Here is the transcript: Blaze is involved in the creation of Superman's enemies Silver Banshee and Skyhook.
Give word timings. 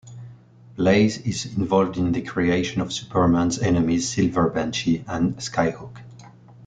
Blaze 0.77 1.19
is 1.27 1.45
involved 1.55 1.95
in 1.95 2.11
the 2.11 2.23
creation 2.23 2.81
of 2.81 2.91
Superman's 2.91 3.59
enemies 3.59 4.09
Silver 4.09 4.49
Banshee 4.49 5.05
and 5.07 5.35
Skyhook. 5.37 5.99